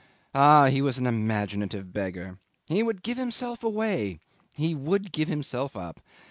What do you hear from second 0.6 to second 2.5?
he was an imaginative beggar!